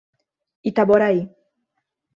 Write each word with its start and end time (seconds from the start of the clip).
Itaboraí 0.69 1.23